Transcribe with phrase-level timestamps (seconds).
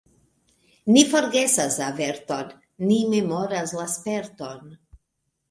[0.95, 2.49] Ni forgesas averton,
[2.87, 4.75] ni memoras la sperton.